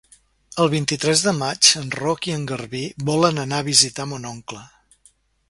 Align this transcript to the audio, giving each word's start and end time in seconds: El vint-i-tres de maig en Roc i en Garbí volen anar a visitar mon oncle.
El 0.63 0.69
vint-i-tres 0.73 1.19
de 1.25 1.33
maig 1.41 1.69
en 1.81 1.91
Roc 1.97 2.25
i 2.31 2.33
en 2.37 2.47
Garbí 2.53 2.83
volen 3.11 3.45
anar 3.45 3.61
a 3.61 3.67
visitar 3.69 4.09
mon 4.15 4.27
oncle. 4.33 4.65